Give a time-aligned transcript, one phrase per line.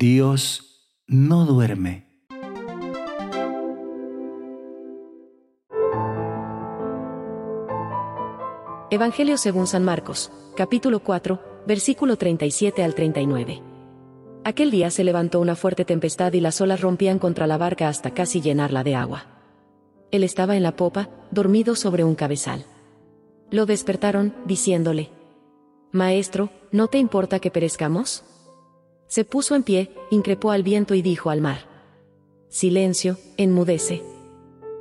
[0.00, 2.06] Dios no duerme.
[8.90, 13.60] Evangelio según San Marcos, capítulo 4, versículo 37 al 39.
[14.42, 18.14] Aquel día se levantó una fuerte tempestad y las olas rompían contra la barca hasta
[18.14, 19.26] casi llenarla de agua.
[20.10, 22.64] Él estaba en la popa, dormido sobre un cabezal.
[23.50, 25.10] Lo despertaron, diciéndole,
[25.92, 28.24] Maestro, ¿no te importa que perezcamos?
[29.10, 31.66] Se puso en pie, increpó al viento y dijo al mar,
[32.48, 34.04] Silencio, enmudece.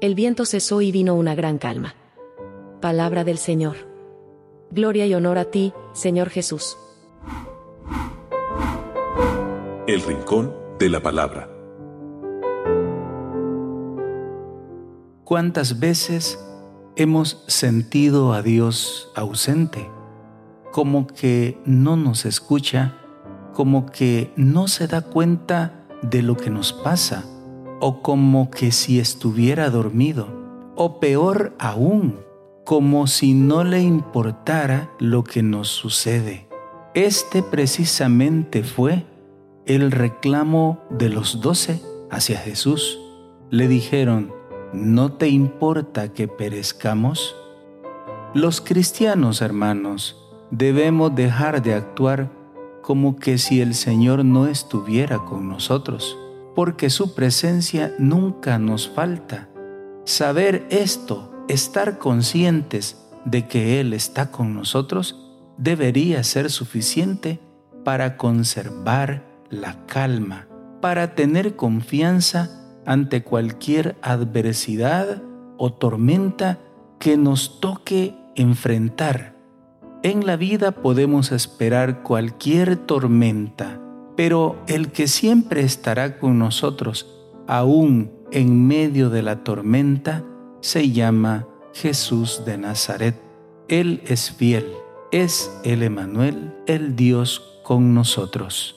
[0.00, 1.94] El viento cesó y vino una gran calma.
[2.80, 3.76] Palabra del Señor.
[4.70, 6.78] Gloria y honor a ti, Señor Jesús.
[9.86, 11.50] El Rincón de la Palabra.
[15.24, 16.42] ¿Cuántas veces
[16.96, 19.86] hemos sentido a Dios ausente?
[20.72, 23.03] Como que no nos escucha,
[23.54, 27.24] como que no se da cuenta de lo que nos pasa,
[27.80, 30.28] o como que si estuviera dormido,
[30.76, 32.20] o peor aún,
[32.64, 36.48] como si no le importara lo que nos sucede.
[36.94, 39.06] Este precisamente fue
[39.66, 42.98] el reclamo de los doce hacia Jesús.
[43.50, 44.32] Le dijeron,
[44.72, 47.34] ¿no te importa que perezcamos?
[48.34, 50.16] Los cristianos, hermanos,
[50.50, 52.30] debemos dejar de actuar
[52.84, 56.18] como que si el Señor no estuviera con nosotros,
[56.54, 59.48] porque su presencia nunca nos falta.
[60.04, 65.18] Saber esto, estar conscientes de que Él está con nosotros,
[65.56, 67.40] debería ser suficiente
[67.84, 70.46] para conservar la calma,
[70.82, 72.50] para tener confianza
[72.84, 75.22] ante cualquier adversidad
[75.56, 76.58] o tormenta
[76.98, 79.33] que nos toque enfrentar.
[80.04, 83.80] En la vida podemos esperar cualquier tormenta,
[84.18, 87.06] pero el que siempre estará con nosotros,
[87.46, 90.22] aún en medio de la tormenta,
[90.60, 93.18] se llama Jesús de Nazaret.
[93.68, 94.66] Él es fiel,
[95.10, 98.76] es el Emanuel, el Dios con nosotros.